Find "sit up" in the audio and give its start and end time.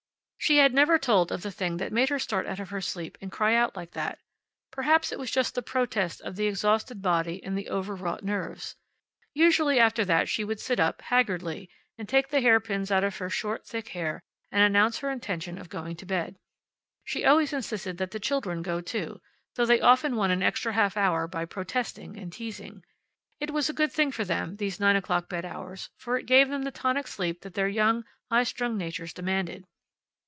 10.59-11.03